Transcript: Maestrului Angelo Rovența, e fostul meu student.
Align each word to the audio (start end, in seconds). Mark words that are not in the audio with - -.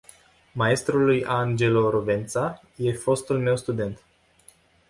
Maestrului 0.53 1.25
Angelo 1.25 1.89
Rovența, 1.89 2.61
e 2.75 2.93
fostul 2.93 3.39
meu 3.39 3.57
student. 3.57 4.01